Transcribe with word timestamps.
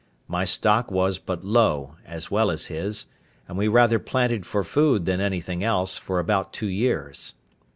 My 0.27 0.45
stock 0.45 0.89
was 0.89 1.19
but 1.19 1.45
low, 1.45 1.95
as 2.07 2.31
well 2.31 2.49
as 2.49 2.65
his; 2.73 3.05
and 3.47 3.55
we 3.55 3.67
rather 3.67 3.99
planted 3.99 4.47
for 4.47 4.63
food 4.63 5.05
than 5.05 5.21
anything 5.21 5.63
else, 5.63 5.99
for 5.99 6.17
about 6.17 6.51
two 6.53 6.65
years. 6.65 7.35